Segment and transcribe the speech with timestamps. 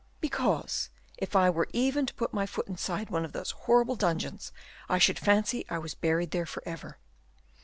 [0.19, 4.51] "Because if I were even to put my foot inside one of those horrible dungeons,
[4.89, 6.97] I should fancy I was buried there forever."